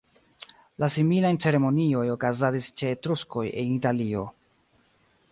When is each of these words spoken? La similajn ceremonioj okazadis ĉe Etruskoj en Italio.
La 0.83 0.87
similajn 0.93 1.35
ceremonioj 1.43 2.01
okazadis 2.13 2.69
ĉe 2.81 2.89
Etruskoj 2.93 3.43
en 3.65 3.69
Italio. 3.77 4.23